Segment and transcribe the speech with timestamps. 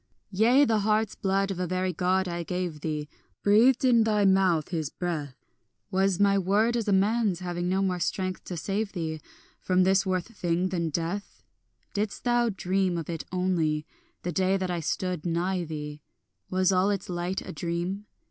[0.31, 3.07] Yea, the heart's blood of a very God I gave thee,
[3.43, 5.35] Breathed in thy mouth his breath;
[5.91, 9.21] Was my word as a man's, having no more strength to save thee
[9.59, 11.43] From this worse thing than death?
[11.93, 13.85] Didst thou dream of it only,
[14.23, 16.01] the day that I stood nigh thee,
[16.49, 18.07] Was all its light a dream?